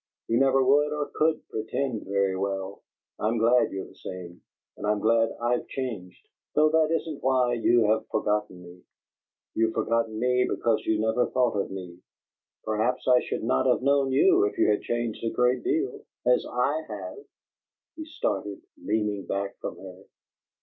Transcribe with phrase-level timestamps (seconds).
[0.27, 2.81] "You never would or could pretend very well.
[3.19, 4.41] I'm glad you're the same,
[4.75, 8.81] and I'm glad I've changed, though that isn't why you have forgotten me.
[9.53, 11.99] You've forgotten me because you never thought of me.
[12.63, 16.47] Perhaps I should not have known you if you had changed a great deal as
[16.47, 17.17] I have!"
[17.95, 20.05] He started, leaning back from her.